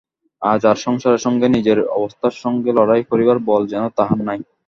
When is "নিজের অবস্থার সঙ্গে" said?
1.49-2.71